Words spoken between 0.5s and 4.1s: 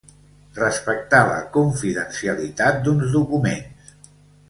Respectar la confidencialitat d'uns documents.